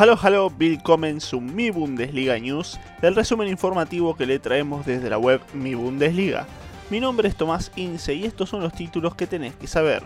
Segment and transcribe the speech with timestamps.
[0.00, 5.18] Hallo, hallo, willkommen zu Mi Bundesliga News, del resumen informativo que le traemos desde la
[5.18, 6.46] web Mi Bundesliga.
[6.88, 10.02] Mi nombre es Tomás Ince y estos son los títulos que tenés que saber.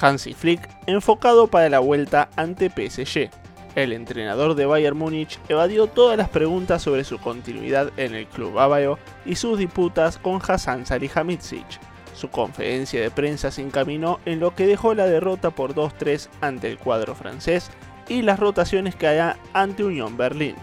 [0.00, 3.28] Hansi Flick enfocado para la vuelta ante PSG.
[3.74, 8.54] El entrenador de Bayern Múnich evadió todas las preguntas sobre su continuidad en el club
[8.54, 11.93] bávaro y sus disputas con Hassan Salihamidzic.
[12.14, 16.70] Su conferencia de prensa se encaminó en lo que dejó la derrota por 2-3 ante
[16.70, 17.70] el cuadro francés
[18.08, 20.54] y las rotaciones que hará ante Unión Berlín.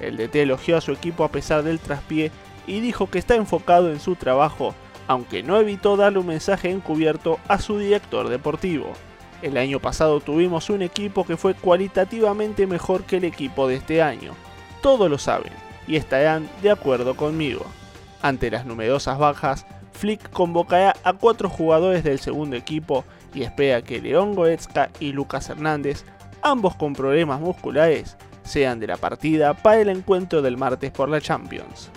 [0.00, 2.30] El DT elogió a su equipo a pesar del traspié
[2.66, 4.74] y dijo que está enfocado en su trabajo,
[5.08, 8.92] aunque no evitó darle un mensaje encubierto a su director deportivo.
[9.42, 14.00] El año pasado tuvimos un equipo que fue cualitativamente mejor que el equipo de este
[14.00, 14.34] año.
[14.82, 15.52] Todos lo saben
[15.88, 17.66] y estarán de acuerdo conmigo.
[18.22, 19.66] Ante las numerosas bajas,
[20.02, 25.48] Flick convocará a cuatro jugadores del segundo equipo y espera que León Goetzka y Lucas
[25.48, 26.04] Hernández,
[26.42, 31.20] ambos con problemas musculares, sean de la partida para el encuentro del martes por la
[31.20, 31.88] Champions.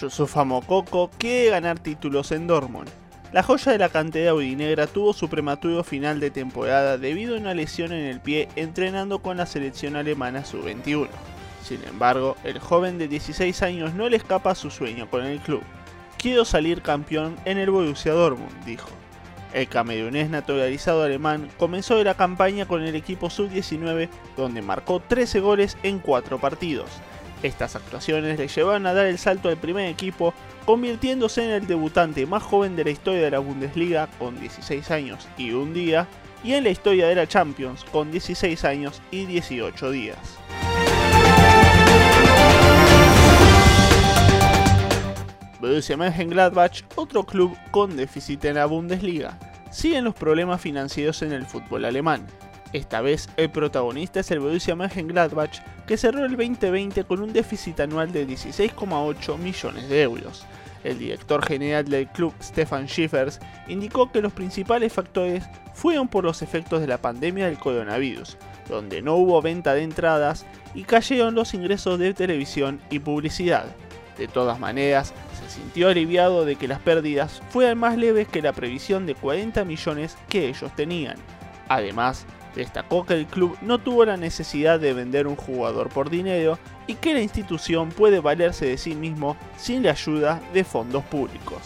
[0.00, 2.90] Yusufa Mokoko quiere ganar títulos en Dortmund.
[3.30, 7.54] La joya de la cantera udinegra tuvo su prematuro final de temporada debido a una
[7.54, 11.06] lesión en el pie entrenando con la selección alemana sub-21.
[11.64, 15.62] Sin embargo, el joven de 16 años no le escapa su sueño con el club.
[16.18, 18.90] Quiero salir campeón en el Borussia Dortmund, dijo.
[19.54, 25.78] El camerunés naturalizado alemán comenzó la campaña con el equipo sub-19 donde marcó 13 goles
[25.82, 26.90] en 4 partidos.
[27.42, 30.34] Estas actuaciones le llevaron a dar el salto al primer equipo,
[30.66, 35.28] convirtiéndose en el debutante más joven de la historia de la Bundesliga con 16 años
[35.38, 36.08] y un día,
[36.42, 40.18] y en la historia de la Champions con 16 años y 18 días.
[45.74, 49.36] Borussia Mönchengladbach, otro club con déficit en la Bundesliga.
[49.72, 52.28] Siguen los problemas financieros en el fútbol alemán.
[52.72, 57.80] Esta vez el protagonista es el Borussia Mönchengladbach, que cerró el 2020 con un déficit
[57.80, 60.46] anual de 16,8 millones de euros.
[60.84, 65.42] El director general del club, Stefan Schiffers, indicó que los principales factores
[65.72, 68.36] fueron por los efectos de la pandemia del coronavirus,
[68.68, 73.66] donde no hubo venta de entradas y cayeron los ingresos de televisión y publicidad.
[74.18, 78.52] De todas maneras, se sintió aliviado de que las pérdidas fueran más leves que la
[78.52, 81.16] previsión de 40 millones que ellos tenían.
[81.68, 86.58] Además, Destacó que el club no tuvo la necesidad de vender un jugador por dinero
[86.86, 91.58] y que la institución puede valerse de sí mismo sin la ayuda de fondos públicos.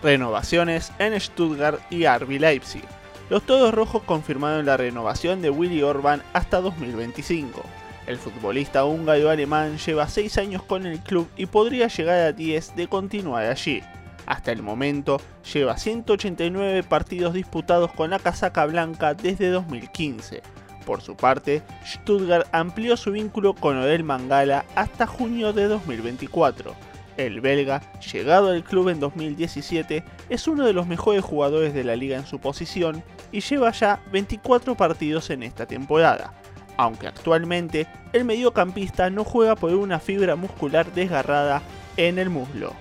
[0.00, 2.97] Renovaciones en Stuttgart y RB Leipzig.
[3.30, 7.62] Los Todos Rojos confirmaron la renovación de Willy Orban hasta 2025.
[8.06, 12.74] El futbolista húngaro alemán lleva 6 años con el club y podría llegar a 10
[12.74, 13.82] de continuar allí.
[14.24, 15.20] Hasta el momento
[15.52, 20.40] lleva 189 partidos disputados con la casaca blanca desde 2015.
[20.86, 26.74] Por su parte, Stuttgart amplió su vínculo con Odell Mangala hasta junio de 2024.
[27.18, 31.96] El belga, llegado al club en 2017, es uno de los mejores jugadores de la
[31.96, 33.02] liga en su posición
[33.32, 36.32] y lleva ya 24 partidos en esta temporada,
[36.76, 41.60] aunque actualmente el mediocampista no juega por una fibra muscular desgarrada
[41.96, 42.72] en el muslo.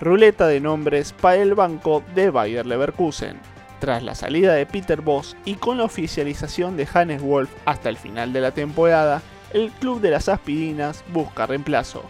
[0.00, 3.57] ruleta de nombres para el banco de Bayer Leverkusen.
[3.80, 7.96] Tras la salida de Peter Voss y con la oficialización de Hannes Wolf hasta el
[7.96, 9.22] final de la temporada,
[9.52, 12.02] el club de las aspirinas busca reemplazo.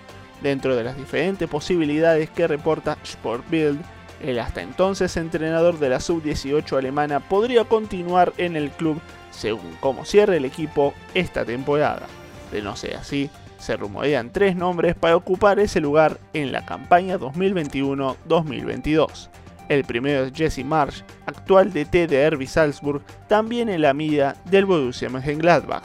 [0.43, 3.81] Dentro de las diferentes posibilidades que reporta Sportbild,
[4.23, 9.01] el hasta entonces entrenador de la sub-18 alemana podría continuar en el club
[9.31, 12.07] según cómo cierre el equipo esta temporada.
[12.51, 17.19] De no ser así, se rumorean tres nombres para ocupar ese lugar en la campaña
[17.19, 19.29] 2021-2022.
[19.69, 24.65] El primero es Jesse Marsh, actual DT de RB Salzburg, también en la mira del
[24.65, 25.83] Borussia Mönchengladbach.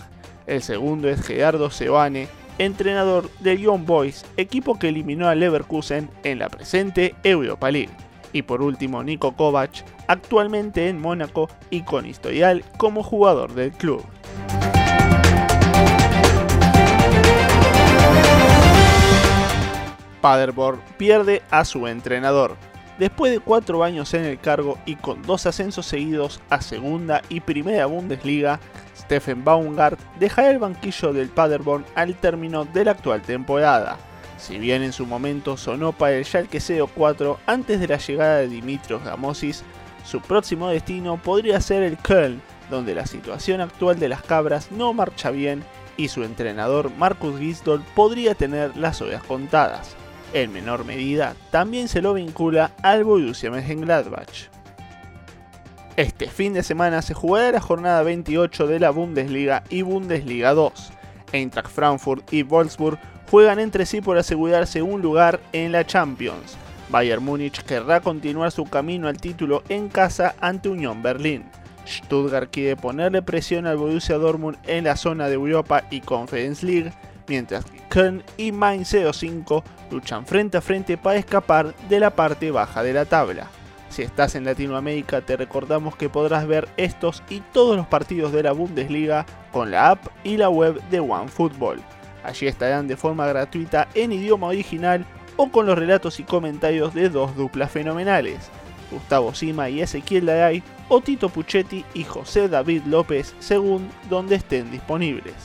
[0.47, 2.27] El segundo es Gerardo Sebane,
[2.59, 7.91] entrenador del Young Boys, equipo que eliminó a Leverkusen en la presente Europa League.
[8.31, 14.03] Y por último, Nico Kovac, actualmente en Mónaco y con historial como jugador del club.
[20.21, 22.55] Paderborn pierde a su entrenador.
[22.99, 27.39] Después de cuatro años en el cargo y con dos ascensos seguidos a segunda y
[27.39, 28.59] primera Bundesliga,
[28.95, 33.97] Stephen Baumgart dejará el banquillo del Paderborn al término de la actual temporada.
[34.37, 38.47] Si bien en su momento sonó para el Schalke 04 antes de la llegada de
[38.47, 39.63] Dimitrios Gamosis,
[40.05, 44.91] Su próximo destino podría ser el Köln, donde la situación actual de las cabras no
[44.91, 45.63] marcha bien
[45.95, 49.95] y su entrenador Marcus Gisdol podría tener las ollas contadas.
[50.33, 54.49] En menor medida, también se lo vincula al Borussia Mönchengladbach.
[55.95, 60.91] Este fin de semana se jugará la jornada 28 de la Bundesliga y Bundesliga 2.
[61.33, 62.97] Eintracht Frankfurt y Wolfsburg
[63.29, 66.57] juegan entre sí por asegurarse un lugar en la Champions.
[66.89, 71.43] Bayern Múnich querrá continuar su camino al título en casa ante Unión Berlín.
[71.87, 76.91] Stuttgart quiere ponerle presión al Borussia Dortmund en la zona de Europa y Conference League,
[77.27, 82.51] mientras que Köln y Mainz 05 luchan frente a frente para escapar de la parte
[82.51, 83.47] baja de la tabla.
[83.89, 88.41] Si estás en Latinoamérica te recordamos que podrás ver estos y todos los partidos de
[88.41, 91.79] la Bundesliga con la app y la web de OneFootball.
[92.23, 95.05] Allí estarán de forma gratuita en idioma original
[95.35, 98.49] o con los relatos y comentarios de dos duplas fenomenales,
[98.91, 104.71] Gustavo Sima y Ezequiel Daray o Tito Puchetti y José David López según donde estén
[104.71, 105.35] disponibles.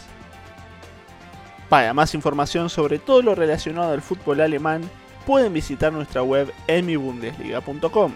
[1.68, 4.82] Para más información sobre todo lo relacionado al fútbol alemán,
[5.26, 8.12] pueden visitar nuestra web emibundesliga.com.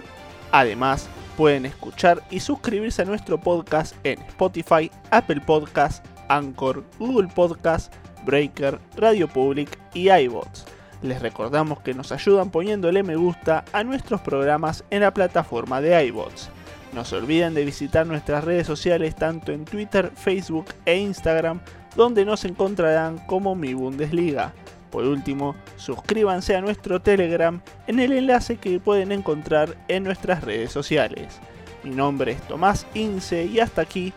[0.50, 7.92] Además, pueden escuchar y suscribirse a nuestro podcast en Spotify, Apple Podcast, Anchor, Google Podcast,
[8.24, 10.64] Breaker, Radio Public y iBots.
[11.02, 16.06] Les recordamos que nos ayudan poniéndole me gusta a nuestros programas en la plataforma de
[16.06, 16.48] iBots.
[16.92, 21.60] No se olviden de visitar nuestras redes sociales tanto en Twitter, Facebook e Instagram,
[21.96, 24.52] donde nos encontrarán como Mi Bundesliga.
[24.90, 30.70] Por último, suscríbanse a nuestro Telegram en el enlace que pueden encontrar en nuestras redes
[30.70, 31.40] sociales.
[31.82, 34.12] Mi nombre es Tomás Ince y hasta aquí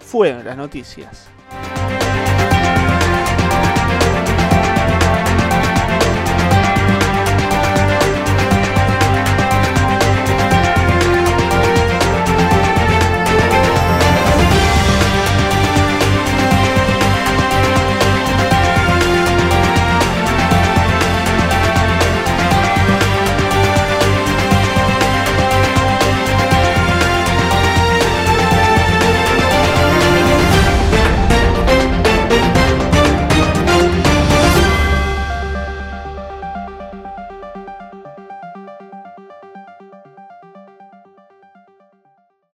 [0.00, 1.28] fueron las noticias.